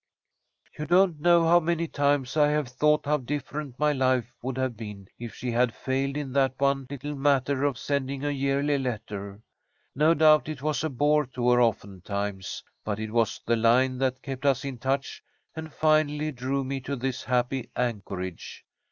[0.79, 5.07] "You don't know how many times I've thought how different my life would have been
[5.19, 9.43] if she had failed in that one little matter of sending a yearly letter.
[9.93, 14.23] No doubt it was a bore to her oftentimes, but it was the line that
[14.23, 15.21] kept us in touch
[15.55, 18.65] and finally drew me to this happy anchorage.